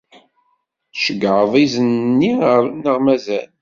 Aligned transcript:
Tceggεeḍ 0.95 1.53
izen-nni 1.63 2.31
neɣ 2.81 2.97
mazal? 3.05 3.49